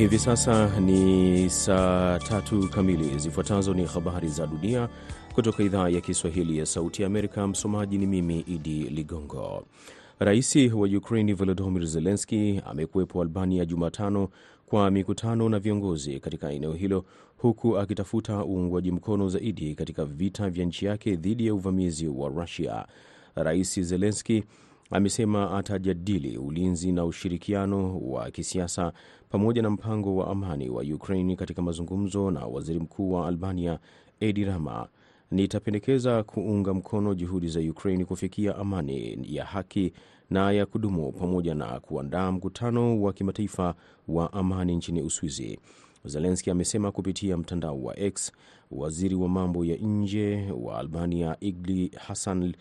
[0.00, 3.18] Hivi sasa ni saa tatu kamili.
[3.18, 4.88] Zifuatazo ni habari za dunia
[5.34, 7.46] kutoka idhaa ya Kiswahili ya Sauti ya Amerika.
[7.46, 9.64] Msomaji ni mimi Idi Ligongo.
[10.18, 14.28] Rais wa Ukraini Volodymyr Zelenski amekuwepo Albania Jumatano
[14.66, 17.04] kwa mikutano na viongozi katika eneo hilo
[17.36, 22.86] huku akitafuta uungwaji mkono zaidi katika vita vya nchi yake dhidi ya uvamizi wa Rusia.
[23.34, 24.44] Rais Zelenski
[24.90, 28.92] amesema atajadili ulinzi na ushirikiano wa kisiasa
[29.28, 33.78] pamoja na mpango wa amani wa Ukraine katika mazungumzo na waziri mkuu wa Albania
[34.20, 34.88] Edi Rama.
[35.30, 39.92] Nitapendekeza kuunga mkono juhudi za Ukraine kufikia amani ya haki
[40.30, 43.74] na ya kudumu pamoja na kuandaa mkutano wa kimataifa
[44.08, 45.58] wa amani nchini Uswizi.
[46.04, 48.32] Zelenski amesema kupitia mtandao wa X.
[48.70, 52.54] Waziri wa mambo ya nje wa Albania Igli Hassan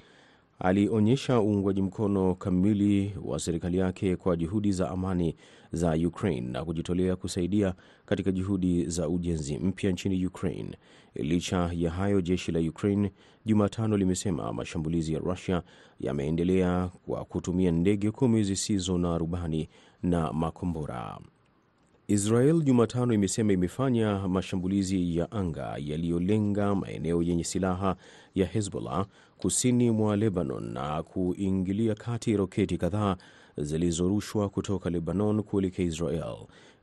[0.59, 5.35] alionyesha uungwaji mkono kamili wa serikali yake kwa juhudi za amani
[5.71, 7.73] za Ukraine na kujitolea kusaidia
[8.05, 10.77] katika juhudi za ujenzi mpya nchini Ukraine.
[11.15, 13.11] Licha ya hayo, jeshi la Ukraine
[13.45, 15.63] Jumatano limesema mashambulizi ya Rusia
[15.99, 19.69] yameendelea kwa kutumia ndege kumi zisizo na rubani
[20.03, 21.19] na makombora.
[22.11, 27.95] Israel Jumatano imesema imefanya mashambulizi ya anga yaliyolenga maeneo yenye silaha
[28.35, 29.05] ya Hezbollah
[29.37, 33.17] kusini mwa Lebanon na kuingilia kati roketi kadhaa
[33.57, 36.35] zilizorushwa kutoka Lebanon kuelekea Israel.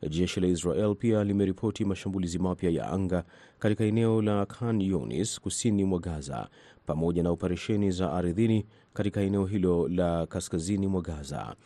[0.09, 3.25] Jeshi la Israel pia limeripoti mashambulizi mapya ya anga
[3.59, 6.49] katika eneo la Khan Younis kusini mwa Gaza,
[6.87, 11.57] pamoja na operesheni za ardhini katika eneo hilo la kaskazini mwa Gaza.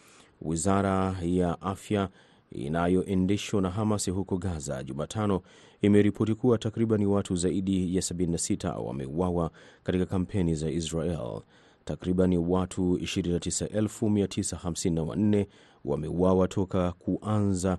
[0.43, 2.09] Wizara ya afya
[2.53, 5.43] inayoendeshwa na Hamas huko Gaza Jumatano
[5.83, 9.51] imeripoti kuwa takriban watu zaidi ya 76 wameuawa
[9.83, 11.41] katika kampeni za Israel.
[11.85, 15.47] Takriban watu 29954
[15.85, 17.79] wameuawa toka kuanza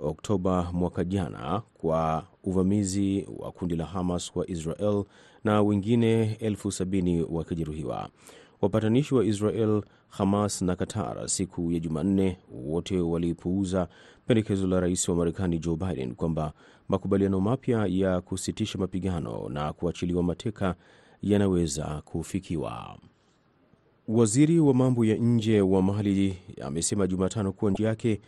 [0.00, 5.04] Oktoba mwaka jana kwa uvamizi wa kundi la Hamas kwa Israel
[5.44, 8.08] na wengine elfu sabini wakijeruhiwa.
[8.64, 13.88] Wapatanishi wa Israel, Hamas na Qatar siku ya Jumanne wote walipuuza
[14.26, 16.52] pendekezo la rais wa Marekani Joe Biden kwamba
[16.88, 20.74] makubaliano mapya ya kusitisha mapigano na kuachiliwa mateka
[21.22, 22.98] yanaweza kufikiwa.
[24.08, 28.20] Waziri wa mambo ya nje wa Mali amesema Jumatano kuwa nchi yake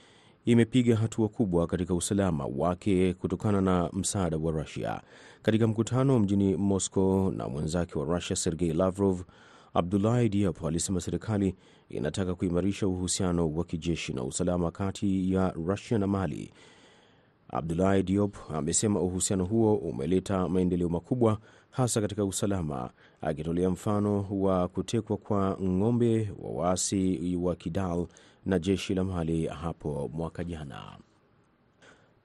[0.44, 5.00] imepiga hatua kubwa katika usalama wake kutokana na msaada wa Rusia.
[5.42, 9.22] Katika mkutano mjini Moscow na mwenzake wa Rusia Sergei Lavrov,
[9.76, 11.54] Abdulahi Diop alisema serikali
[11.88, 16.53] inataka kuimarisha uhusiano wa kijeshi na usalama kati ya Rusia na Mali.
[17.48, 21.38] Abdulahi Diop amesema uhusiano huo umeleta maendeleo makubwa
[21.70, 28.06] hasa katika usalama, akitolea mfano wa kutekwa kwa ng'ombe wa waasi wa Kidal
[28.47, 30.98] na jeshi la Mali hapo mwaka jana.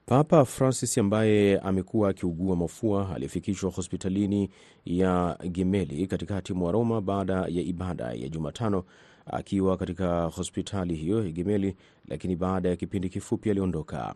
[0.06, 4.50] Papa Francis ambaye amekuwa akiugua mafua alifikishwa hospitalini
[4.84, 8.84] ya Gemelli katikati mwa Roma baada ya ibada ya Jumatano
[9.26, 11.76] akiwa katika hospitali hiyo Gemelli,
[12.08, 14.14] lakini baada ya kipindi kifupi aliondoka.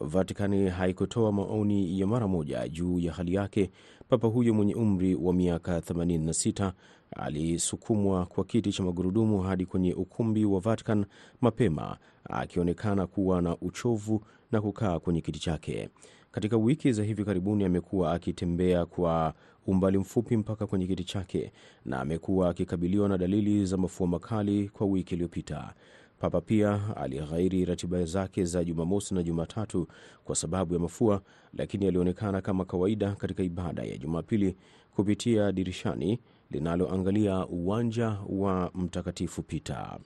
[0.00, 3.70] Vatikani haikutoa maoni ya mara moja juu ya hali yake.
[4.08, 6.72] Papa huyo mwenye umri wa miaka 86
[7.16, 11.04] alisukumwa kwa kiti cha magurudumu hadi kwenye ukumbi wa Vatican
[11.40, 15.88] mapema, akionekana kuwa na uchovu na kukaa kwenye kiti chake.
[16.32, 19.34] Katika wiki za hivi karibuni amekuwa akitembea kwa
[19.66, 21.52] umbali mfupi mpaka kwenye kiti chake
[21.84, 25.74] na amekuwa akikabiliwa na dalili za mafua makali kwa wiki iliyopita.
[26.18, 29.86] Papa pia alighairi ratiba zake za Jumamosi na Jumatatu
[30.24, 31.22] kwa sababu ya mafua,
[31.54, 34.56] lakini alionekana kama kawaida katika ibada ya Jumapili
[34.96, 36.20] kupitia dirishani
[36.50, 39.98] linaloangalia uwanja wa Mtakatifu Pita.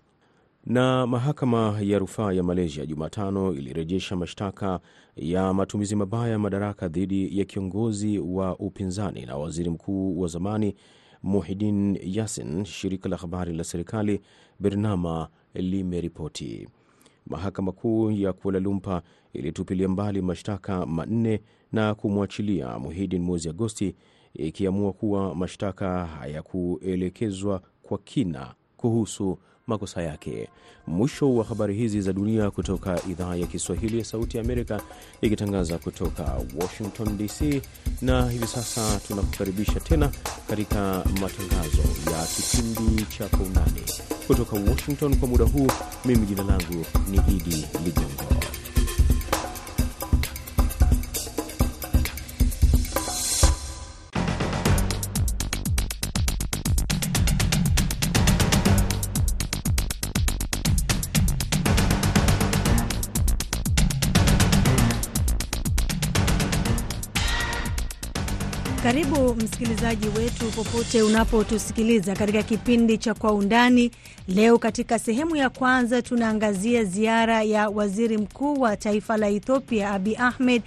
[0.67, 4.81] Na mahakama ya rufaa ya Malaysia Jumatano ilirejesha mashtaka
[5.17, 10.75] ya matumizi mabaya ya madaraka dhidi ya kiongozi wa upinzani na waziri mkuu wa zamani
[11.23, 14.21] Muhidin Yasin, shirika la habari la serikali
[14.61, 16.69] Bernama limeripoti.
[17.27, 19.03] Mahakama Kuu ya Kuala Lumpur
[19.33, 21.41] ilitupilia mbali mashtaka manne
[21.73, 23.95] na kumwachilia Muhidin mwezi Agosti,
[24.35, 29.39] ikiamua kuwa mashtaka hayakuelekezwa kwa kina kuhusu
[29.71, 30.49] makosa yake.
[30.87, 34.81] Mwisho wa habari hizi za dunia kutoka idhaa ya Kiswahili ya Sauti ya Amerika,
[35.21, 37.63] ikitangaza kutoka Washington DC.
[38.03, 40.11] Na hivi sasa tunakukaribisha tena
[40.49, 41.83] katika matangazo
[42.13, 43.83] ya kipindi cha Kwa Undani
[44.27, 45.17] kutoka Washington.
[45.17, 45.67] Kwa muda huu,
[46.05, 48.40] mimi jina langu ni Idi Ligongo.
[69.21, 73.91] Karibu msikilizaji wetu popote unapotusikiliza katika kipindi cha Kwa Undani.
[74.29, 80.17] Leo katika sehemu ya kwanza tunaangazia ziara ya waziri mkuu wa taifa la Ethiopia Abiy
[80.19, 80.63] Ahmed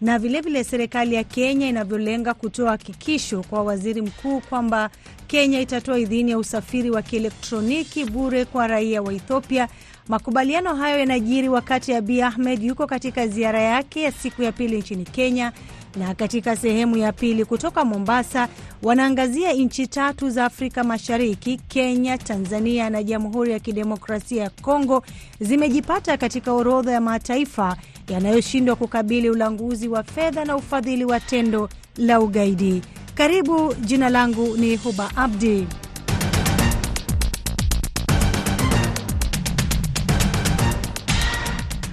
[0.00, 4.90] na vilevile serikali ya Kenya inavyolenga kutoa hakikisho kwa waziri mkuu kwamba
[5.26, 9.68] Kenya itatoa idhini ya usafiri wa kielektroniki bure kwa raia wa Ethiopia.
[10.08, 15.04] Makubaliano hayo yanajiri wakati Abiy Ahmed yuko katika ziara yake ya siku ya pili nchini
[15.04, 15.52] Kenya
[15.98, 18.48] na katika sehemu ya pili kutoka Mombasa
[18.82, 25.02] wanaangazia nchi tatu za Afrika Mashariki, Kenya, Tanzania na Jamhuri ya Kidemokrasia ya Kongo
[25.40, 27.76] zimejipata katika orodha ya mataifa
[28.08, 32.82] yanayoshindwa kukabili ulanguzi wa fedha na ufadhili wa tendo la ugaidi.
[33.14, 35.66] Karibu, jina langu ni Huba Abdi.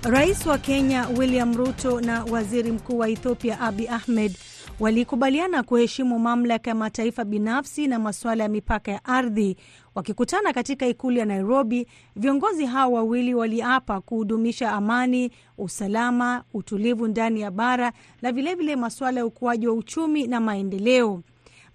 [0.10, 4.38] Rais wa Kenya William Ruto na waziri mkuu wa Ethiopia Abiy Ahmed
[4.80, 9.58] walikubaliana kuheshimu mamlaka ya mataifa binafsi na masuala ya mipaka ya ardhi.
[9.96, 17.52] Wakikutana katika ikulu ya Nairobi, viongozi hao wawili waliapa kuhudumisha amani, usalama, utulivu ndani ya
[17.52, 17.92] bara
[18.22, 21.22] na vilevile masuala ya ukuaji wa uchumi na maendeleo.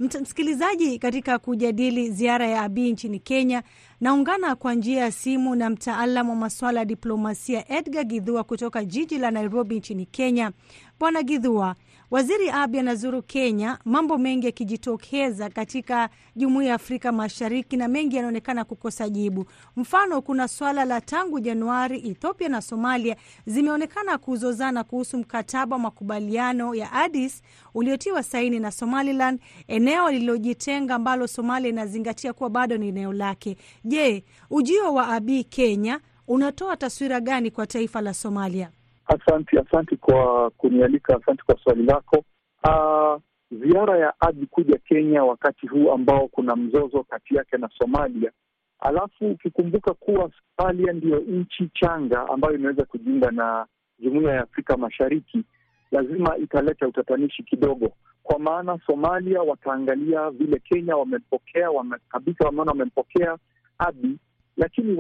[0.00, 3.62] Msikilizaji, katika kujadili ziara ya Abiy nchini Kenya,
[4.00, 9.18] naungana kwa njia ya simu na mtaalam wa masuala ya diplomasia Edgar Gidhua kutoka jiji
[9.18, 10.52] la Nairobi nchini Kenya.
[11.00, 11.74] Bwana Gidhua,
[12.10, 18.64] waziri Abiy anazuru Kenya, mambo mengi yakijitokeza katika jumuiya ya Afrika Mashariki na mengi yanaonekana
[18.64, 19.44] kukosa jibu.
[19.76, 23.16] Mfano, kuna swala la tangu Januari Ethiopia na Somalia
[23.46, 27.42] zimeonekana kuzozana kuhusu mkataba wa makubaliano ya Addis
[27.74, 33.56] uliotiwa saini na Somaliland, eneo lililojitenga ambalo Somalia inazingatia kuwa bado ni eneo lake.
[33.84, 38.70] Je, ujio wa Abiy Kenya unatoa taswira gani kwa taifa la Somalia?
[39.10, 42.24] Asante, asante kwa kunialika, asante kwa swali lako.
[42.64, 43.20] Uh,
[43.50, 48.30] ziara ya Abiy kuja Kenya wakati huu ambao kuna mzozo kati yake na Somalia,
[48.80, 53.66] alafu ukikumbuka kuwa Somalia ndiyo nchi changa ambayo imeweza kujiunga na
[53.98, 55.44] jumuiya ya Afrika Mashariki,
[55.90, 57.92] lazima italeta utatanishi kidogo,
[58.22, 63.36] kwa maana Somalia wataangalia vile Kenya wamempokea wame, kabisa wameona wamempokea
[63.78, 64.14] Abiy,
[64.56, 64.96] lakini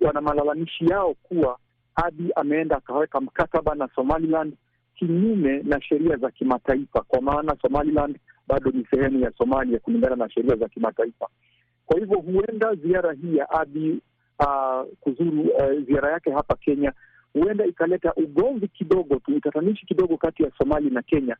[0.00, 1.58] wana malalamishi yao kuwa
[1.94, 4.54] Abiy ameenda akaweka mkataba na Somaliland
[4.94, 8.16] kinyume na sheria za kimataifa, kwa maana Somaliland
[8.48, 11.28] bado ni sehemu ya Somalia kulingana na sheria za kimataifa.
[11.86, 14.00] Kwa hivyo huenda ziara hii ya Abi
[14.38, 16.92] uh, kuzuru uh, ziara yake hapa Kenya
[17.32, 21.36] huenda ikaleta ugomvi kidogo tu, utatanishi kidogo kati ya Somali na Kenya,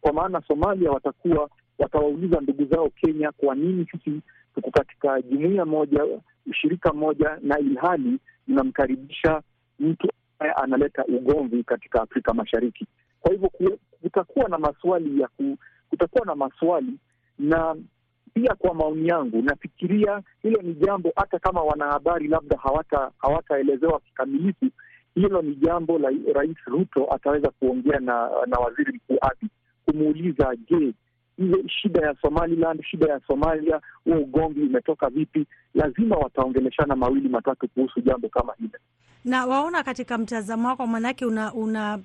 [0.00, 4.20] kwa maana Somalia watakuwa watawauliza ndugu zao Kenya, kwa nini sisi
[4.58, 6.04] tuko katika jumuiya moja,
[6.50, 8.18] ushirika moja, na ilhali
[8.48, 9.42] inamkaribisha
[9.78, 10.08] mtu
[10.38, 12.86] ambaye analeta ugomvi katika Afrika Mashariki.
[13.20, 13.50] Kwa hivyo
[14.02, 15.58] kutakuwa na maswali ya ku,
[15.90, 16.92] kutakuwa na maswali
[17.38, 17.76] na
[18.34, 24.66] pia, kwa maoni yangu, nafikiria hilo ni jambo, hata kama wanahabari labda hawata hawataelezewa kikamilifu,
[25.14, 29.48] hilo ni jambo la Rais Ruto ataweza kuongea na na waziri mkuu Abiy
[29.84, 30.92] kumuuliza, je,
[31.38, 35.46] ile shida ya Somaliland, shida ya Somalia, huo ugomvi umetoka vipi?
[35.74, 38.78] Lazima wataongeleshana mawili matatu kuhusu jambo kama hilo.
[39.24, 41.98] Na waona katika mtazamo wako, maanake una, una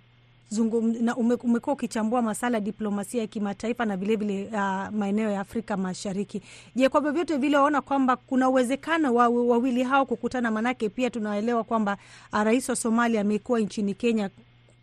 [1.44, 6.42] umekuwa ukichambua masala ya diplomasia ya kimataifa na vilevile uh, maeneo ya Afrika Mashariki.
[6.76, 10.52] Je, kwa vyovyote vile waona kwamba kuna uwezekano wa wawili hao kukutana?
[10.52, 11.98] Maanake pia tunaelewa kwamba
[12.34, 14.30] uh, rais wa Somalia amekuwa nchini Kenya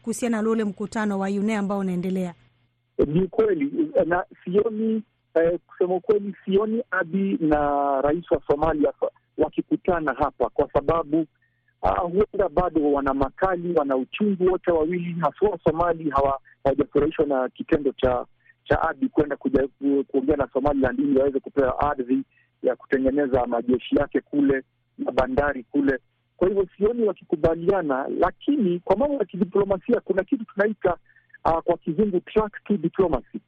[0.02, 2.34] kuhusiana na ule mkutano wa UNE ambao unaendelea.
[3.06, 5.02] Ni kweli na sioni
[5.34, 8.92] eh, kusema ukweli, sioni Abi na rais wa Somalia
[9.38, 11.26] wakikutana hapa kwa sababu
[12.02, 16.10] huenda uh, bado wana makali, wana uchungu wote wawili, haswa Somali
[16.64, 18.26] hawajafurahishwa na kitendo cha
[18.64, 19.36] cha Abi kwenda
[20.08, 22.22] kuongea na Somaliland ili waweze kupewa ardhi
[22.62, 24.62] ya kutengeneza majeshi yake kule
[24.98, 25.98] na bandari kule.
[26.36, 30.96] Kwa hivyo sioni wakikubaliana, lakini kwa mambo ya kidiplomasia kuna kitu tunaita
[31.44, 33.40] uh, kwa kizungu track to diplomacy.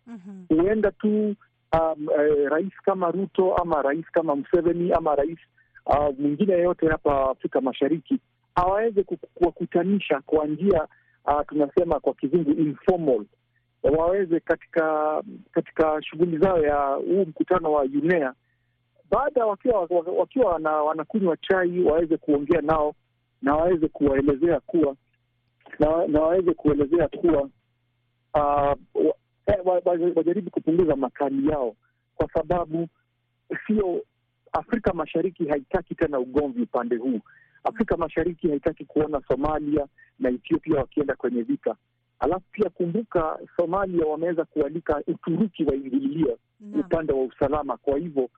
[0.49, 1.35] Huenda mm -hmm.
[1.35, 1.37] tu
[1.79, 5.39] um, eh, rais kama Ruto ama rais kama Museveni ama rais
[5.87, 8.19] Uh, mwingine yeyote hapa Afrika Mashariki
[8.55, 9.03] awaweze
[9.35, 10.87] kuwakutanisha kwa njia
[11.25, 13.25] uh, tunasema kwa kizungu informal,
[13.83, 15.23] waweze katika
[15.53, 18.35] katika shughuli zao ya huu mkutano wa UNEA,
[19.11, 19.81] baada wakiwa
[20.19, 20.53] wakiwa
[20.85, 22.95] wanakunywa chai, waweze kuongea nao
[23.43, 24.97] na waweze kuwaelezea kuwa
[25.79, 27.49] na, na waweze kuelezea kuwa
[28.35, 28.73] uh,
[30.17, 31.75] wajaribu kupunguza makali yao,
[32.17, 32.89] kwa sababu
[33.67, 34.03] sio
[34.53, 37.21] Afrika Mashariki haitaki tena ugomvi upande huu.
[37.65, 39.87] Afrika Mashariki haitaki kuona Somalia
[40.19, 41.77] na Ethiopia wakienda kwenye vita.
[42.19, 46.37] Alafu pia kumbuka, Somalia wameweza kualika Uturuki waingililia
[46.81, 47.77] upande wa usalama.
[47.77, 48.29] Kwa hivyo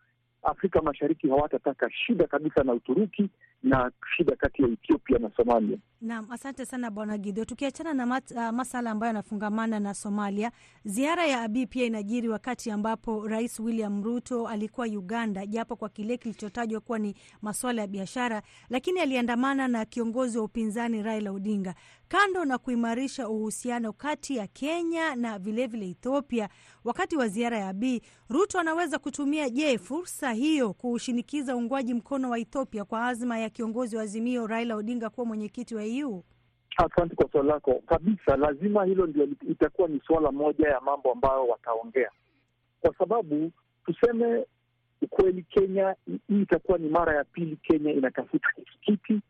[0.44, 3.30] Afrika Mashariki hawatataka shida kabisa na Uturuki
[3.62, 5.78] na shida kati ya Ethiopia na Somalia.
[6.00, 7.44] Naam, asante sana Bwana Gido.
[7.44, 10.50] Tukiachana na mat, uh, masala ambayo yanafungamana na Somalia,
[10.84, 16.16] ziara ya Abiy pia inajiri wakati ambapo Rais William Ruto alikuwa Uganda, japo kwa kile
[16.16, 21.74] kilichotajwa kuwa ni masuala ya biashara, lakini aliandamana na kiongozi wa upinzani Raila Odinga.
[22.14, 26.48] Kando na kuimarisha uhusiano kati ya Kenya na vilevile vile Ethiopia,
[26.84, 32.38] wakati wa ziara ya Abiy, Ruto anaweza kutumia je, fursa hiyo kushinikiza uungwaji mkono wa
[32.38, 36.22] Ethiopia kwa azma ya kiongozi wa Azimio Raila Odinga kuwa mwenyekiti wa EU?
[36.76, 38.36] Asante kwa swali lako kabisa.
[38.36, 42.10] Lazima hilo ndio itakuwa ni suala moja ya mambo ambayo wataongea,
[42.80, 43.52] kwa sababu
[43.86, 44.46] tuseme
[45.02, 45.94] ukweli, Kenya
[46.28, 49.20] hii itakuwa ni mara ya pili Kenya inatafuta hiki kiti.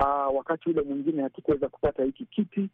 [0.00, 2.70] Uh, wakati ule mwingine hatukuweza kupata hiki kiti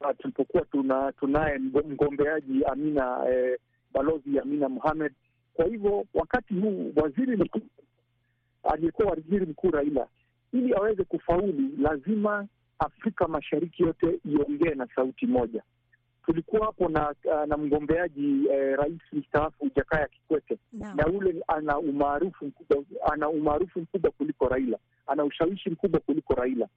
[0.00, 3.58] uh, tulipokuwa tuna tunaye mgombeaji Amina eh,
[3.92, 5.12] balozi Amina Mohamed.
[5.54, 7.60] Kwa hivyo wakati huu waziri mkuu
[8.62, 10.06] aliyekuwa waziri mkuu Raila,
[10.52, 12.46] ili aweze kufaulu, lazima
[12.78, 15.62] Afrika Mashariki yote iongee na sauti moja.
[16.26, 17.14] Tulikuwa hapo na
[17.46, 20.94] na mgombeaji eh, rais mstaafu Jakaya Kikwete no.
[20.94, 26.68] na ule ana umaarufu mkubwa, ana umaarufu mkubwa kuliko Raila, ana ushawishi mkubwa kuliko Raila.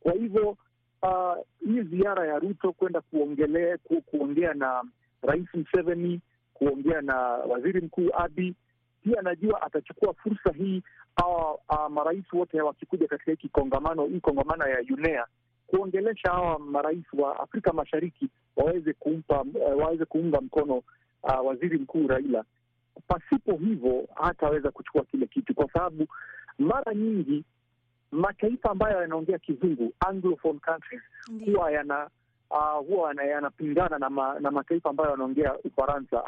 [0.00, 0.56] Kwa hivyo
[1.02, 4.82] uh, hii ziara ya Ruto kwenda kuongelea ku, kuongea na
[5.22, 6.20] rais Museveni,
[6.54, 8.52] kuongea na waziri mkuu Abiy,
[9.04, 10.82] pia anajua atachukua fursa hii
[11.16, 15.26] awa uh, marais wote wakikuja katika hiki kongamano hii kongamano ya UNEA
[15.66, 20.74] kuongelesha hawa marais wa Afrika Mashariki waweze kumpa uh, waweze kuunga mkono
[21.22, 22.44] uh, waziri mkuu Raila.
[23.08, 26.06] Pasipo hivyo hataweza kuchukua kile kitu, kwa sababu
[26.58, 27.44] mara nyingi
[28.12, 31.02] mataifa ambayo yanaongea kizungu anglophone countries
[31.46, 32.10] huwa yana
[32.50, 36.24] uh, huwa yanapingana na, ma, na mataifa ambayo yanaongea Ufaransa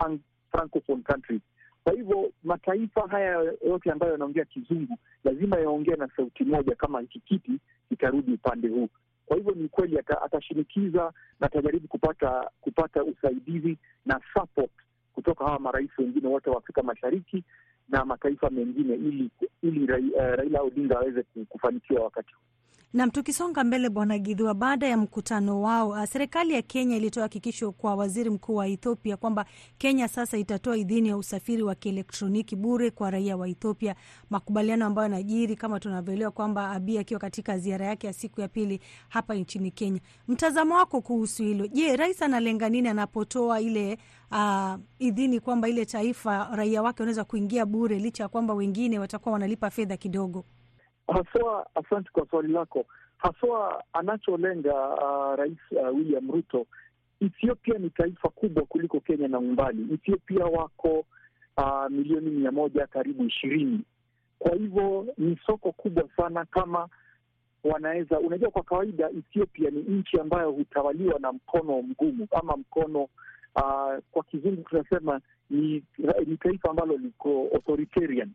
[0.51, 1.43] francophone countries.
[1.85, 7.21] Kwa hivyo mataifa haya yote ambayo yanaongea kizungu lazima yaongee na sauti moja, kama hiki
[7.21, 7.53] kiti
[7.89, 8.89] kitarudi upande huu.
[9.27, 14.71] Kwa hivyo ni kweli atashinikiza na atajaribu kupata kupata usaidizi na support
[15.12, 17.45] kutoka hawa marais wengine wote wa Afrika Mashariki
[17.89, 19.31] na mataifa mengine ili
[19.62, 19.87] ili
[20.37, 22.51] Raila Odinga aweze kufanikiwa wakati huu.
[22.92, 27.94] Nam, tukisonga mbele, Bwana Gidhua, baada ya mkutano wao, serikali ya Kenya ilitoa hakikisho kwa
[27.94, 29.44] waziri mkuu wa Ethiopia kwamba
[29.78, 33.94] Kenya sasa itatoa idhini ya usafiri wa kielektroniki bure kwa raia wa Ethiopia,
[34.30, 38.80] makubaliano ambayo yanajiri kama tunavyoelewa kwamba Abiy akiwa katika ziara yake ya siku ya pili
[39.08, 40.00] hapa nchini Kenya.
[40.28, 41.66] Mtazamo wako kuhusu hilo?
[41.66, 43.99] Je, rais analenga nini anapotoa ile
[44.30, 49.32] uh, idhini kwamba ile taifa raia wake wanaweza kuingia bure licha ya kwamba wengine watakuwa
[49.32, 50.44] wanalipa fedha kidogo?
[51.09, 52.87] Haswa, asante kwa swali lako.
[53.16, 56.66] Haswa anacholenga uh, rais uh, William Ruto,
[57.21, 59.94] Ethiopia ni taifa kubwa kuliko Kenya na umbali.
[59.94, 61.04] Ethiopia wako
[61.56, 63.80] uh, milioni mia moja karibu ishirini.
[64.38, 66.44] Kwa hivyo ni soko kubwa sana.
[66.44, 66.88] Kama
[67.64, 73.99] wanaweza, unajua, kwa kawaida Ethiopia ni nchi ambayo hutawaliwa na mkono mgumu ama mkono uh,
[74.12, 75.82] kwa kizungu tunasema ni,
[76.26, 78.30] ni taifa ambalo liko authoritarian.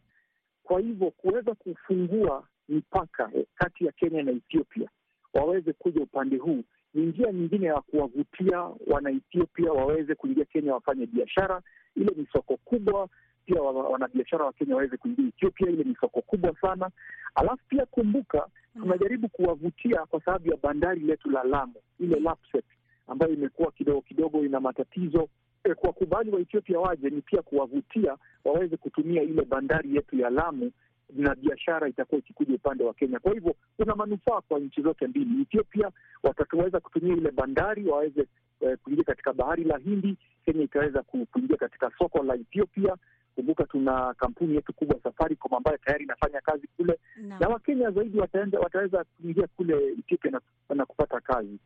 [0.63, 4.89] Kwa hivyo kuweza kufungua mipaka kati ya Kenya na Ethiopia
[5.33, 11.61] waweze kuja upande huu ni njia nyingine ya kuwavutia Wanaethiopia waweze kuingia Kenya wafanye biashara.
[11.95, 13.09] Ile ni soko kubwa.
[13.45, 16.89] Pia wanabiashara wa Kenya waweze kuingia Ethiopia, ile ni soko kubwa sana.
[17.35, 22.65] Alafu pia kumbuka, tunajaribu kuwavutia kwa sababu ya bandari letu la Lamu, ile Lapsset
[23.07, 25.29] ambayo imekuwa kidogo kidogo ina matatizo.
[25.63, 30.29] E, kwa kubali wa Ethiopia waje ni pia kuwavutia waweze kutumia ile bandari yetu ya
[30.29, 30.71] Lamu
[31.15, 33.19] na biashara itakuwa ikikuja upande wa Kenya.
[33.19, 35.41] Kwa hivyo kuna manufaa kwa nchi zote mbili.
[35.41, 35.91] Ethiopia
[36.23, 38.27] wataweza kutumia ile bandari waweze
[38.61, 40.17] eh, kuingia katika bahari la Hindi.
[40.45, 42.95] Kenya itaweza kuingia katika soko la Ethiopia.
[43.35, 47.39] Kumbuka tuna kampuni yetu kubwa Safaricom ambayo tayari inafanya kazi kule no.
[47.39, 48.19] na Wakenya zaidi
[48.59, 50.41] wataweza kuingia kule Ethiopia na,
[50.75, 51.59] na kupata kazi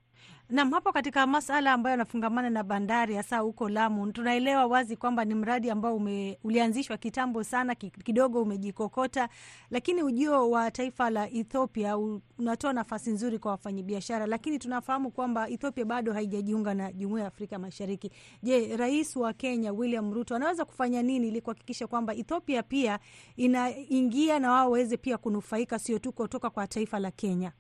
[0.49, 0.71] nam.
[0.71, 5.69] Hapo katika masala ambayo yanafungamana na bandari hasa huko Lamu, tunaelewa wazi kwamba ni mradi
[5.69, 9.29] ambao ume, ulianzishwa kitambo sana, kidogo umejikokota,
[9.71, 11.97] lakini ujio wa taifa la Ethiopia
[12.37, 17.59] unatoa nafasi nzuri kwa wafanyabiashara, lakini tunafahamu kwamba Ethiopia bado haijajiunga na Jumuiya ya Afrika
[17.59, 18.11] Mashariki.
[18.43, 22.99] Je, rais wa Kenya William Ruto anaweza kufanya nini ili kuhakikisha kwamba Ethiopia pia
[23.35, 27.51] inaingia na wao waweze pia kunufaika, sio tu kutoka kwa taifa la Kenya?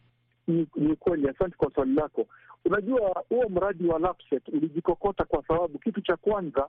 [0.47, 1.29] Ni, kweli.
[1.29, 2.27] Asante kwa swali lako.
[2.65, 6.67] Unajua, huo mradi wa Lapset ulijikokota kwa sababu kitu cha kwanza,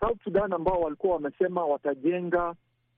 [0.00, 2.54] South Sudan ambao walikuwa wamesema watajenga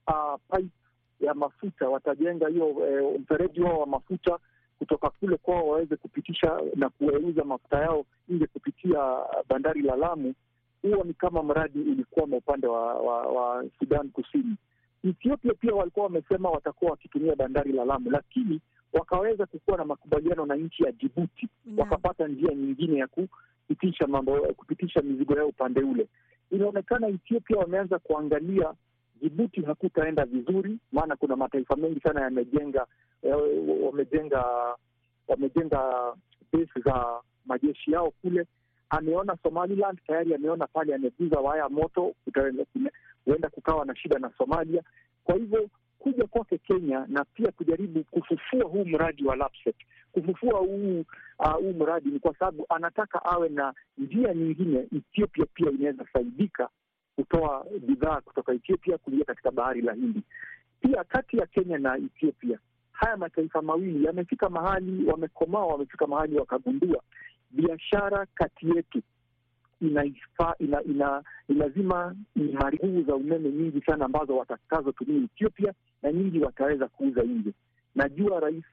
[0.09, 0.75] uh, pipe
[1.21, 4.39] ya mafuta, watajenga hiyo eh, mfereji wao wa mafuta
[4.79, 9.17] kutoka kule kwao waweze kupitisha na kuuza mafuta yao nje kupitia
[9.49, 10.35] bandari la Lamu.
[10.83, 14.57] Huo ni kama mradi ulikuwa upande wa, wa, wa Sudan Kusini.
[15.05, 18.61] Ethiopia pia walikuwa wamesema watakuwa wakitumia bandari la Lamu, lakini
[18.93, 25.03] wakaweza kukuwa na makubaliano na nchi ya Jibuti, wakapata njia nyingine ya kupitisha mambo, kupitisha
[25.03, 26.09] mizigo yao upande ule.
[26.51, 28.75] Inaonekana Ethiopia wameanza kuangalia
[29.23, 32.87] Jibuti hakutaenda vizuri, maana kuna mataifa mengi sana yamejenga
[33.85, 34.45] wamejenga
[35.29, 36.13] wamejenga
[36.53, 38.47] besi za majeshi yao kule.
[38.91, 42.15] Ameona Somaliland tayari, ameona pale, ameguza waya moto,
[43.25, 44.83] huenda kukawa na shida na Somalia.
[45.25, 45.69] Kwa hivyo
[45.99, 49.77] kuja kwake Kenya na pia kujaribu kufufua huu mradi wa LAPSSET,
[50.13, 51.05] kufufua huu
[51.39, 54.87] uh, huu mradi ni kwa sababu anataka awe na njia nyingine.
[54.97, 56.69] Ethiopia pia inaweza faidika
[57.17, 60.23] kutoa bidhaa kutoka Ethiopia kuingia katika bahari la Hindi.
[60.81, 62.59] Pia kati ya Kenya na Ethiopia,
[62.93, 67.03] haya mataifa mawili yamefika mahali wamekomaa, wamefika mahali wakagundua
[67.51, 69.03] biashara kati yetu
[69.81, 76.39] inaifa, ina, ina, lazima ni nguvu za umeme nyingi sana ambazo watakazotumia Ethiopia na nyingi
[76.41, 77.53] wataweza kuuza nje.
[77.95, 78.65] Najua Rais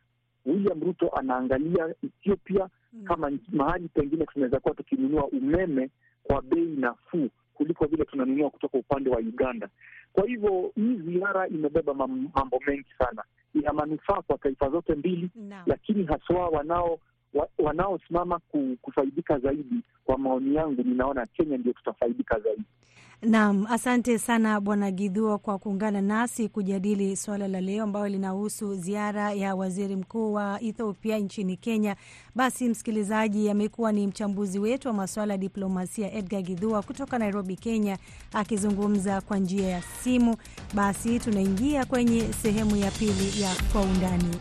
[0.45, 5.89] William Ruto anaangalia Ethiopia mm, kama mahali pengine tunaweza kuwa tukinunua umeme
[6.23, 9.69] kwa bei nafuu kuliko vile tunanunua kutoka upande wa Uganda.
[10.13, 15.55] Kwa hivyo hii ziara imebeba mambo mengi sana, ina manufaa kwa taifa zote mbili no.
[15.65, 16.99] Lakini haswa wanao
[17.35, 18.39] wa, wanaosimama
[18.81, 19.75] kufaidika zaidi,
[20.05, 22.63] kwa maoni yangu, ninaona Kenya ndio tutafaidika zaidi.
[23.21, 29.33] Naam, asante sana Bwana Gidhua kwa kuungana nasi kujadili suala la leo ambayo linahusu ziara
[29.33, 31.95] ya waziri mkuu wa Ethiopia nchini Kenya.
[32.35, 37.97] Basi msikilizaji, amekuwa ni mchambuzi wetu wa masuala ya diplomasia Edgar Gidhua kutoka Nairobi, Kenya,
[38.33, 40.35] akizungumza kwa njia ya simu.
[40.73, 44.35] Basi tunaingia kwenye sehemu ya pili ya kwa undani.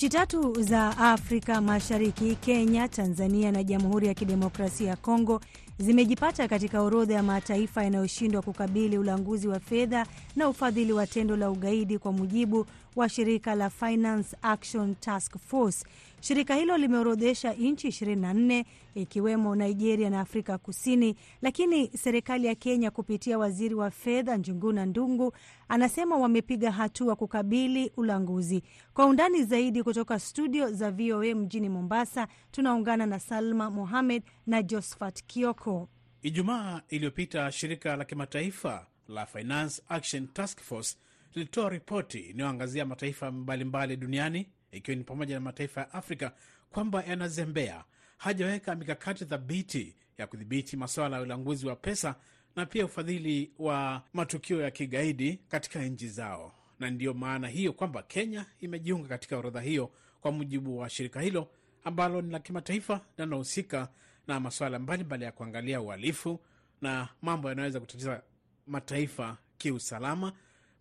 [0.00, 5.40] Nchi tatu za Afrika Mashariki, Kenya, Tanzania na Jamhuri ya Kidemokrasia ya Kongo
[5.78, 11.50] zimejipata katika orodha ya mataifa yanayoshindwa kukabili ulanguzi wa fedha na ufadhili wa tendo la
[11.50, 15.84] ugaidi, kwa mujibu wa shirika la Finance Action Task Force.
[16.20, 23.38] Shirika hilo limeorodhesha nchi 24 ikiwemo Nigeria na Afrika Kusini, lakini serikali ya Kenya kupitia
[23.38, 25.32] waziri wa fedha Njuguna Ndungu
[25.68, 28.62] anasema wamepiga hatua kukabili ulanguzi.
[28.94, 35.22] Kwa undani zaidi kutoka studio za VOA mjini Mombasa, tunaungana na Salma Mohamed na Josphat
[35.26, 35.88] Kioko.
[36.22, 40.96] Ijumaa iliyopita shirika la kimataifa la Finance Action Task Force
[41.34, 46.32] lilitoa ripoti inayoangazia mataifa mbalimbali duniani ikiwa ni pamoja na mataifa ya Afrika
[46.70, 47.84] kwamba yanazembea,
[48.18, 52.14] hajaweka mikakati thabiti ya kudhibiti masuala ya ulanguzi wa pesa
[52.56, 58.02] na pia ufadhili wa matukio ya kigaidi katika nchi zao, na ndiyo maana hiyo kwamba
[58.02, 59.90] Kenya imejiunga katika orodha hiyo,
[60.20, 61.48] kwa mujibu wa shirika hilo
[61.84, 63.88] ambalo ni la kimataifa linalohusika
[64.26, 66.40] na masuala mbalimbali ya kuangalia uhalifu
[66.80, 68.22] na mambo yanayoweza kutatiza
[68.66, 70.32] mataifa kiusalama.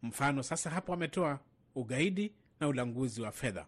[0.03, 1.39] Mfano sasa hapo ametoa
[1.75, 3.65] ugaidi na ulanguzi wa fedha.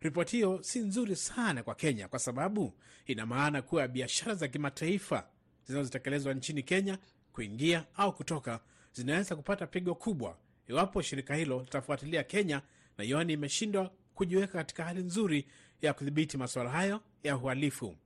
[0.00, 2.72] Ripoti hiyo si nzuri sana kwa Kenya kwa sababu
[3.06, 5.26] ina maana kuwa biashara za kimataifa
[5.66, 6.98] zinazotekelezwa nchini Kenya
[7.32, 8.60] kuingia au kutoka
[8.92, 12.62] zinaweza kupata pigo kubwa iwapo shirika hilo litafuatilia Kenya
[12.98, 15.46] na ioni imeshindwa kujiweka katika hali nzuri
[15.82, 17.96] ya kudhibiti masuala hayo ya uhalifu.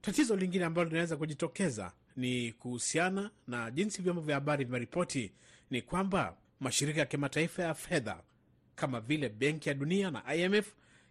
[0.00, 5.32] Tatizo lingine ambalo linaweza kujitokeza ni kuhusiana na jinsi vyombo vya habari vimeripoti,
[5.70, 8.22] ni kwamba mashirika ya kimataifa ya fedha
[8.74, 10.66] kama vile Benki ya Dunia na IMF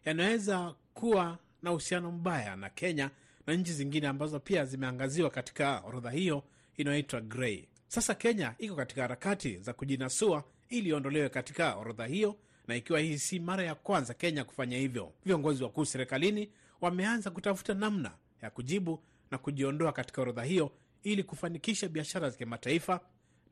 [0.05, 3.09] yanaweza kuwa na uhusiano mbaya na Kenya
[3.47, 6.43] na nchi zingine ambazo pia zimeangaziwa katika orodha hiyo
[6.77, 7.67] inayoitwa grey.
[7.87, 12.35] Sasa Kenya iko katika harakati za kujinasua ili iondolewe katika orodha hiyo,
[12.67, 16.49] na ikiwa hii si mara ya kwanza Kenya kufanya hivyo, viongozi wakuu serikalini
[16.81, 18.11] wameanza kutafuta namna
[18.41, 20.71] ya kujibu na kujiondoa katika orodha hiyo
[21.03, 22.99] ili kufanikisha biashara za kimataifa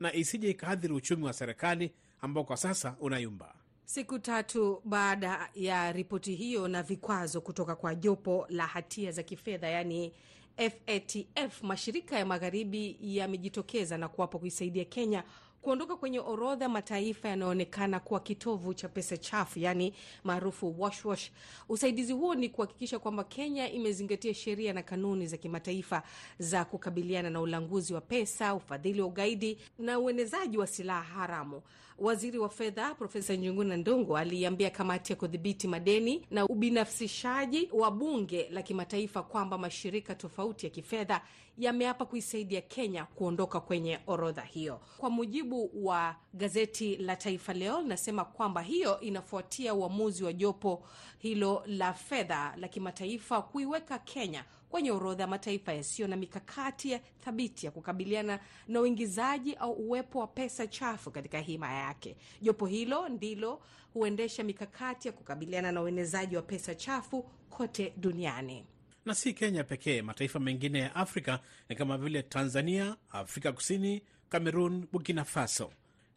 [0.00, 3.54] na isije ikaathiri uchumi wa serikali ambao kwa sasa unayumba.
[3.84, 9.68] Siku tatu baada ya ripoti hiyo na vikwazo kutoka kwa jopo la hatia za kifedha
[9.68, 10.12] yaani
[10.56, 15.24] FATF, mashirika ya magharibi yamejitokeza na kuwapo kuisaidia Kenya
[15.62, 19.94] kuondoka kwenye orodha mataifa yanayoonekana kuwa kitovu cha pesa chafu, yaani
[20.24, 21.30] maarufu wash wash.
[21.68, 26.02] Usaidizi huo ni kuhakikisha kwamba Kenya imezingatia sheria na kanuni za kimataifa
[26.38, 31.62] za kukabiliana na ulanguzi wa pesa, ufadhili wa ugaidi na uenezaji wa silaha haramu.
[32.00, 38.48] Waziri wa fedha Profesa Njuguna Ndung'u aliambia kamati ya kudhibiti madeni na ubinafsishaji wa bunge
[38.50, 41.20] la kimataifa kwamba mashirika tofauti ya kifedha
[41.58, 44.80] yameapa kuisaidia Kenya kuondoka kwenye orodha hiyo.
[44.98, 50.84] Kwa mujibu wa gazeti la Taifa Leo, linasema kwamba hiyo inafuatia uamuzi wa jopo
[51.18, 56.98] hilo la fedha la kimataifa kuiweka Kenya kwenye orodha ya mataifa yasiyo na mikakati ya
[56.98, 62.16] thabiti ya kukabiliana na uingizaji au uwepo wa pesa chafu katika hima yake.
[62.42, 63.62] Jopo hilo ndilo
[63.94, 68.66] huendesha mikakati ya kukabiliana na uenezaji wa pesa chafu kote duniani
[69.04, 70.02] na si Kenya pekee.
[70.02, 75.70] Mataifa mengine ya Afrika ni kama vile Tanzania, Afrika Kusini, Kamerun, Burkina Faso.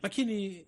[0.03, 0.65] Lakini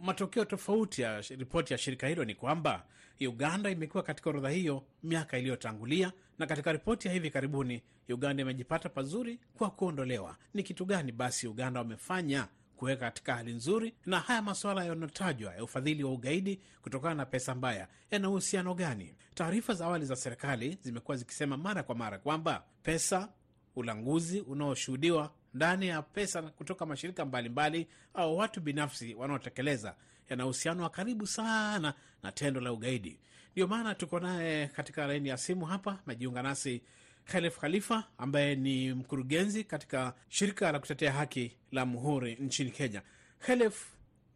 [0.00, 2.86] matokeo tofauti ya ripoti ya shirika hilo ni kwamba
[3.20, 8.88] Uganda imekuwa katika orodha hiyo miaka iliyotangulia, na katika ripoti ya hivi karibuni Uganda imejipata
[8.88, 10.36] pazuri kwa kuondolewa.
[10.54, 13.94] Ni kitu gani basi Uganda wamefanya kuweka katika hali nzuri?
[14.06, 19.14] Na haya masuala yanayotajwa ya ufadhili wa ugaidi kutokana na pesa mbaya yana uhusiano gani?
[19.34, 23.28] Taarifa za awali za serikali zimekuwa zikisema mara kwa mara kwamba pesa,
[23.76, 29.94] ulanguzi unaoshuhudiwa ndani ya pesa kutoka mashirika mbalimbali mbali, au watu binafsi wanaotekeleza
[30.30, 33.18] yana uhusiano wa karibu sana na tendo la ugaidi.
[33.52, 36.82] Ndio maana tuko naye katika laini ya simu hapa, amejiunga nasi
[37.24, 43.02] Khalif Khalifa ambaye ni mkurugenzi katika shirika la kutetea haki la Muhuri nchini Kenya.
[43.38, 43.86] Khalif,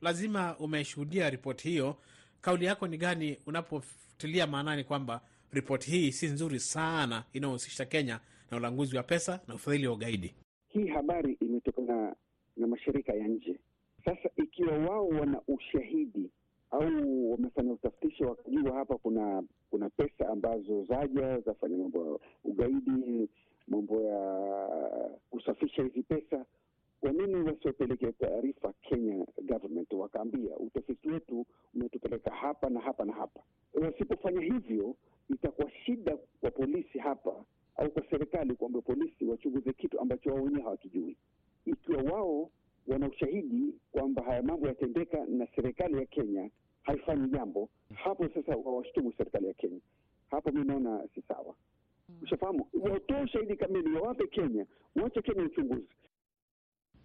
[0.00, 1.96] lazima umeshuhudia ripoti hiyo.
[2.40, 5.20] Kauli yako ni gani unapotilia maanani kwamba
[5.52, 10.34] ripoti hii si nzuri sana inayohusisha Kenya na ulanguzi wa pesa na ufadhili wa ugaidi?
[10.72, 12.16] Hii habari imetokana
[12.56, 13.56] na mashirika ya nje.
[14.04, 16.30] Sasa ikiwa wao wana ushahidi
[16.70, 23.28] au wamefanya utafitishi wakajua hapa kuna kuna pesa ambazo zaja zafanya mambo ya ugaidi,
[23.68, 26.44] mambo ya kusafisha hizi pesa,
[27.00, 33.40] kwa nini wasiopeleke taarifa Kenya government wakaambia utafiti wetu umetupeleka hapa na hapa na hapa?
[33.74, 34.96] Wasipofanya hivyo,
[35.30, 37.44] itakuwa shida kwa polisi hapa
[37.80, 41.16] au kwa serikali kwamba polisi wachunguze kitu ambacho wao wenyewe hawakijui.
[41.66, 42.50] Ikiwa wao
[42.86, 46.50] wana ushahidi kwamba haya mambo yatendeka na serikali ya Kenya
[46.82, 49.80] haifanyi jambo, hapo sasa wawashtumu serikali ya Kenya.
[50.30, 51.54] Hapo mi naona si sawa.
[52.22, 54.66] Ushafahamu, watoe ushahidi kamili, wawape Kenya,
[55.02, 55.88] wache Kenya uchunguzi.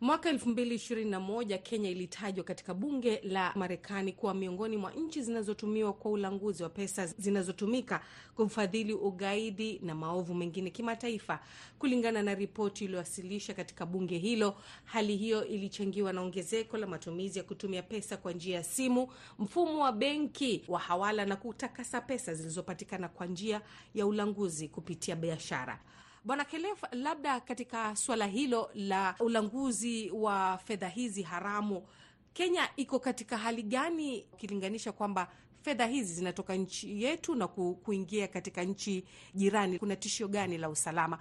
[0.01, 6.63] Mwaka 2021 Kenya ilitajwa katika bunge la Marekani kuwa miongoni mwa nchi zinazotumiwa kwa ulanguzi
[6.63, 8.01] wa pesa zinazotumika
[8.35, 11.39] kufadhili ugaidi na maovu mengine kimataifa.
[11.79, 17.43] Kulingana na ripoti iliyowasilisha katika bunge hilo, hali hiyo ilichangiwa na ongezeko la matumizi ya
[17.45, 19.07] kutumia pesa kwa njia ya simu,
[19.39, 23.61] mfumo wa benki wa hawala na kutakasa pesa zilizopatikana kwa njia
[23.93, 25.79] ya ulanguzi kupitia biashara.
[26.25, 31.87] Bwana Kelef, labda katika suala hilo la ulanguzi wa fedha hizi haramu,
[32.33, 35.27] Kenya iko katika hali gani ukilinganisha kwamba
[35.61, 39.79] fedha hizi zinatoka nchi yetu na kuingia katika nchi jirani?
[39.79, 41.19] Kuna tishio gani la usalama?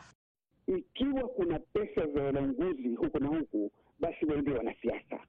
[0.67, 5.21] Ikiwa kuna pesa za ulanguzi huku na huku, basi waende wanasiasa,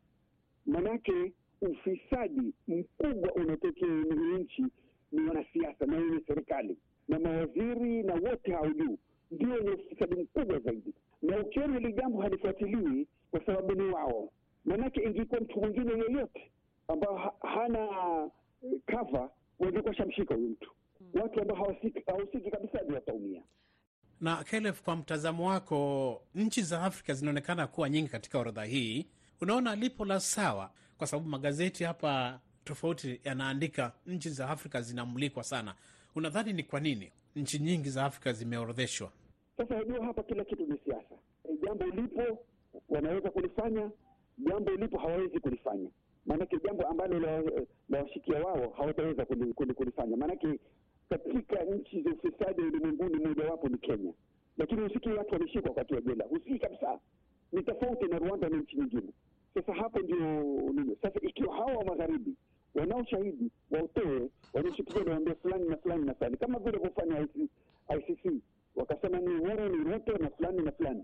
[0.66, 3.88] manake ufisadi mkubwa unaotokea
[4.40, 4.64] nchi
[5.12, 8.98] ni wanasiasa na wenye serikali na mawaziri na wote hawajuu juu
[9.32, 14.30] ndio wenye ufisadi mkubwa zaidi, na ukiona hili jambo halifuatiliwi kwa sababu ni wao.
[14.66, 16.52] Maanake ingekuwa mtu mwingine yeyote
[16.88, 17.88] ambao hana
[18.86, 20.72] kava, wangekuwa shamshika huyu mtu.
[21.14, 22.02] Watu ambao hawahusiki
[22.52, 23.42] kabisa ndio wataumia.
[24.22, 29.06] Na Kelef, kwa mtazamo wako, nchi za Afrika zinaonekana kuwa nyingi katika orodha hii,
[29.42, 30.72] unaona lipo la sawa?
[30.98, 35.76] Kwa sababu magazeti hapa tofauti yanaandika nchi za Afrika zinamulikwa sana.
[36.16, 39.12] Unadhani ni kwa nini nchi nyingi za Afrika zimeorodheshwa?
[39.58, 41.16] Sasa wajua, hapa kila kitu ni siasa.
[41.66, 42.40] Jambo lipo
[42.90, 43.92] wanaweza kulifanya,
[44.38, 45.90] jambo lipo hawawezi kulifanya.
[46.26, 49.26] Maanake jambo ambalo lawashikia washikia wao hawataweza
[49.76, 50.18] kulifanya.
[50.18, 50.60] Maanake
[51.10, 54.14] katika nchi za ufisadi ulimwenguni mojawapo ni Kenya,
[54.58, 57.00] lakini husikii watu wameshikwa wakati wa jela, husikii kabisa.
[57.52, 59.14] Ni tofauti na Rwanda na nchi nyingine.
[59.54, 60.98] Sasa hapo ndio?
[61.02, 62.36] Sasa ikiwa hawa wa magharibi
[62.76, 67.28] wanao shahidi wautoe, wanaoshikilia waambia fulani na fulani na fulani, kama vile kufanya
[67.98, 68.34] ICC
[68.76, 71.04] wakasema ni ni Ruto na fulani na fulani.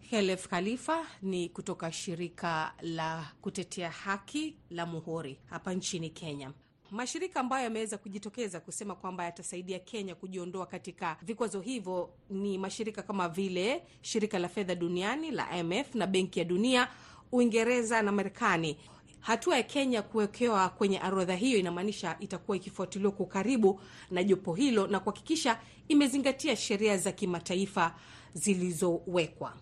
[0.00, 6.52] Helef Khalifa ni kutoka shirika la kutetea haki la Muhuri hapa nchini Kenya.
[6.90, 13.28] Mashirika ambayo yameweza kujitokeza kusema kwamba yatasaidia Kenya kujiondoa katika vikwazo hivyo ni mashirika kama
[13.28, 16.88] vile shirika la fedha duniani la IMF na Benki ya Dunia,
[17.32, 18.76] Uingereza na Marekani.
[19.20, 24.86] Hatua ya Kenya kuwekewa kwenye orodha hiyo inamaanisha itakuwa ikifuatiliwa kwa karibu na jopo hilo
[24.86, 27.94] na kuhakikisha imezingatia sheria za kimataifa
[28.34, 29.52] zilizowekwa.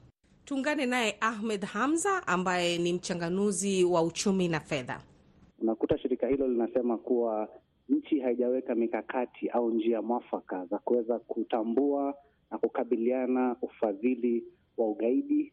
[0.45, 5.01] Tuungane naye Ahmed Hamza ambaye ni mchanganuzi wa uchumi na fedha.
[5.59, 7.49] Unakuta shirika hilo linasema kuwa
[7.89, 12.15] nchi haijaweka mikakati au njia mwafaka za kuweza kutambua
[12.51, 14.45] na kukabiliana ufadhili
[14.77, 15.53] wa ugaidi.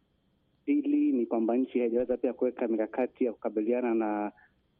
[0.64, 4.32] Pili ni kwamba nchi haijaweza pia kuweka mikakati ya kukabiliana na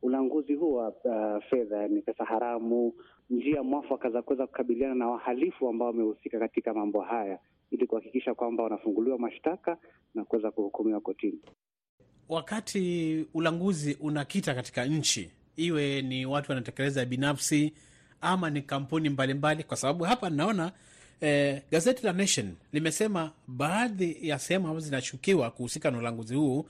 [0.02, 2.94] ulanguzi huu wa uh, fedha, yani pesa haramu,
[3.30, 7.38] njia mwafaka za kuweza kukabiliana na wahalifu ambao wamehusika katika mambo haya,
[7.70, 9.76] ili kuhakikisha kwamba wanafunguliwa mashtaka
[10.14, 11.38] na kuweza kuhukumiwa kotini.
[12.28, 17.72] Wakati ulanguzi unakita katika nchi, iwe ni watu wanatekeleza binafsi
[18.20, 20.72] ama ni kampuni mbalimbali mbali, kwa sababu hapa naona
[21.20, 26.66] eh, gazeti la Nation limesema baadhi ya sehemu ambazo zinashukiwa kuhusika na ulanguzi huu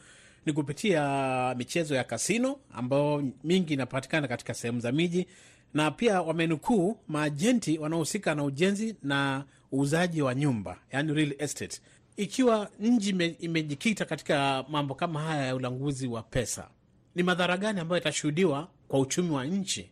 [0.47, 5.27] ni kupitia michezo ya kasino ambayo mingi inapatikana katika sehemu za miji,
[5.75, 11.81] na pia wamenukuu maajenti wanaohusika na ujenzi na uuzaji wa nyumba, yani real estate.
[12.17, 16.69] Ikiwa nchi imejikita katika mambo kama haya ya ulanguzi wa pesa,
[17.15, 19.91] ni madhara gani ambayo itashuhudiwa kwa uchumi wa nchi?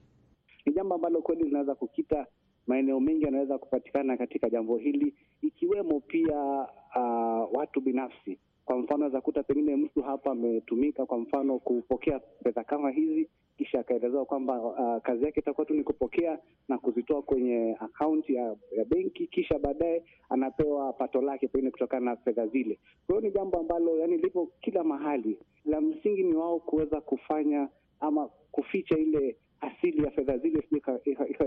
[0.66, 2.26] Ni jambo ambalo kweli linaweza kukita
[2.66, 8.38] maeneo mengi yanaweza kupatikana katika jambo hili, ikiwemo pia uh, watu binafsi.
[8.64, 13.80] Kwa mfano, za kuta pengine mtu hapa ametumika, kwa mfano, kupokea fedha kama hizi, kisha
[13.80, 18.84] akaelezewa kwamba uh, kazi yake itakuwa tu ni kupokea na kuzitoa kwenye akaunti ya, ya
[18.84, 22.78] benki, kisha baadaye anapewa pato lake pengine kutokana na fedha zile.
[23.06, 25.38] Kwa hiyo ni jambo ambalo yani lipo kila mahali.
[25.64, 27.68] La msingi ni wao kuweza kufanya
[28.00, 30.64] ama kuficha ile asili ya fedha zile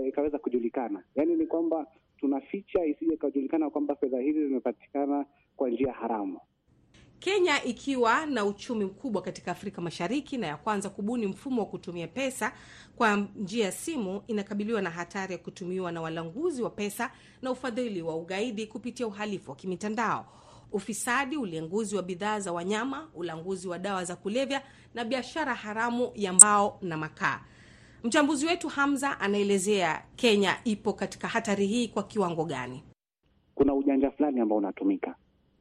[0.08, 1.02] ikaweza kujulikana.
[1.16, 1.86] Yaani ni kwamba
[2.18, 5.26] tunaficha isije ikajulikana kwamba fedha hizi zimepatikana
[5.56, 6.40] kwa njia haramu.
[7.18, 12.08] Kenya ikiwa na uchumi mkubwa katika Afrika Mashariki na ya kwanza kubuni mfumo wa kutumia
[12.08, 12.52] pesa
[12.96, 17.10] kwa njia ya simu, inakabiliwa na hatari ya kutumiwa na walanguzi wa pesa
[17.42, 20.26] na ufadhili wa ugaidi kupitia uhalifu wa kimitandao,
[20.72, 24.62] ufisadi, ulanguzi wa bidhaa za wanyama, ulanguzi wa dawa za kulevya
[24.94, 27.40] na biashara haramu ya mbao na makaa.
[28.06, 32.82] Mchambuzi wetu Hamza anaelezea Kenya ipo katika hatari hii kwa kiwango gani?
[33.54, 35.14] Kuna ujanja fulani ambao unatumika,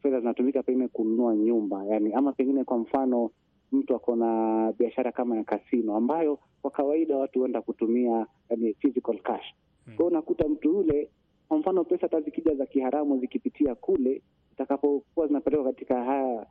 [0.03, 3.31] fedha zinatumika pengine kununua nyumba, yani ama pengine kwa mfano
[3.71, 9.19] mtu ako na biashara kama ya kasino ambayo kwa kawaida watu huenda kutumia yani physical
[9.19, 9.53] cash.
[9.85, 11.09] Kwa hiyo unakuta mtu yule,
[11.47, 16.45] kwa mfano pesa hata zikija za kiharamu zikipitia kule, zitakapokuwa zinapelekwa katika haya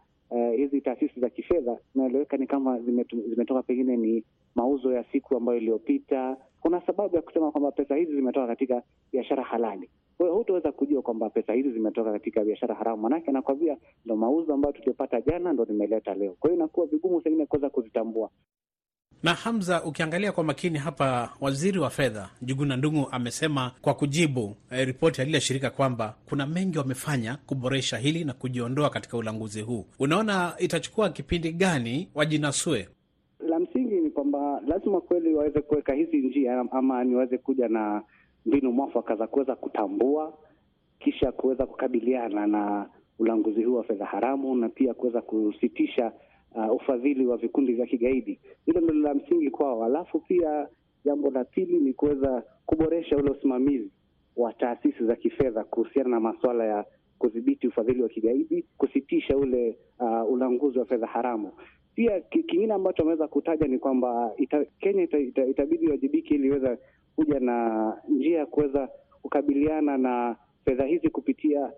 [0.56, 2.80] hizi uh, taasisi za kifedha zinaeleweka ni kama
[3.28, 6.36] zimetoka pengine ni mauzo ya siku ambayo iliyopita.
[6.60, 9.90] Kuna sababu ya kusema kwamba pesa hizi zimetoka katika biashara halali.
[10.16, 14.54] Kwa hiyo hutaweza kujua kwamba pesa hizi zimetoka katika biashara haramu, manake anakwambia ndo mauzo
[14.54, 16.36] ambayo tuliyopata jana ndo nimeleta leo.
[16.40, 18.30] Kwa hiyo inakuwa vigumu sengine kuweza kuzitambua.
[19.24, 24.86] Na Hamza, ukiangalia kwa makini hapa, waziri wa fedha Njuguna Ndung'u amesema kwa kujibu eh,
[24.86, 29.86] ripoti ya lile shirika kwamba kuna mengi wamefanya kuboresha hili na kujiondoa katika ulanguzi huu.
[29.98, 32.88] Unaona itachukua kipindi gani wajinasue?
[34.34, 38.02] Kwamba lazima kweli waweze kuweka hizi njia ama ni waweze kuja na
[38.46, 40.38] mbinu mwafaka za kuweza kutambua
[40.98, 46.12] kisha kuweza kukabiliana na ulanguzi huu wa fedha haramu na pia kuweza kusitisha
[46.54, 48.40] uh, ufadhili wa vikundi vya kigaidi.
[48.66, 49.84] Hilo ndilo la msingi kwao.
[49.84, 50.68] Alafu pia
[51.04, 53.90] jambo la pili ni kuweza kuboresha ule usimamizi
[54.36, 56.84] wa taasisi za kifedha kuhusiana na masuala ya
[57.18, 61.52] kudhibiti ufadhili wa kigaidi, kusitisha ule uh, ulanguzi wa fedha haramu.
[61.94, 66.78] Pia kingine ambacho ameweza kutaja ni kwamba ita, Kenya ita, ita, itabidi wajibiki ili iweza
[67.16, 68.88] kuja na njia ya kuweza
[69.22, 71.72] kukabiliana na fedha hizi kupitia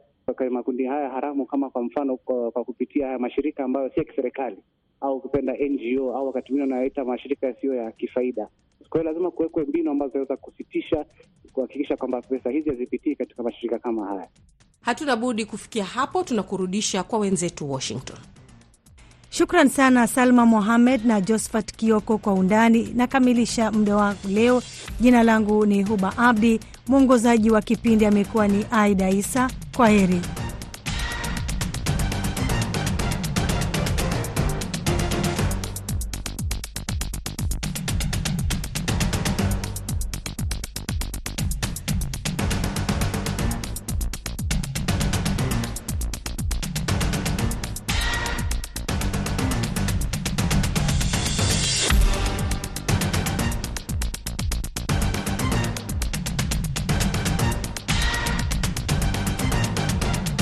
[0.50, 4.56] makundi haya haramu, kama kwa mfano kwa, kwa kupitia haya mashirika ambayo si ya kiserikali
[5.00, 8.48] au kupenda NGO au wakati mwingine wanaita mashirika yasiyo ya kifaida.
[8.88, 11.06] Kwa hiyo lazima kuwekwe mbinu ambazo zinaweza kusitisha,
[11.52, 14.28] kuhakikisha kwamba pesa hizi hazipitii katika mashirika kama haya.
[14.80, 18.16] Hatuna budi kufikia hapo, tunakurudisha kwa wenzetu Washington.
[19.36, 22.92] Shukran sana Salma Mohamed na Josphat Kioko kwa undani.
[22.94, 24.62] Nakamilisha muda wangu leo.
[25.00, 29.50] Jina langu ni Huba Abdi, mwongozaji wa kipindi amekuwa ni Aida Isa.
[29.76, 30.20] Kwa heri.